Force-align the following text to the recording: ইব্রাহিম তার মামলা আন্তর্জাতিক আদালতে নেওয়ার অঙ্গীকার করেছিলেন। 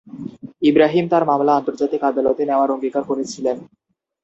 ইব্রাহিম 0.61 1.05
তার 1.09 1.23
মামলা 1.25 1.53
আন্তর্জাতিক 1.55 2.01
আদালতে 2.03 2.43
নেওয়ার 2.45 2.73
অঙ্গীকার 2.73 3.03
করেছিলেন। 3.03 3.57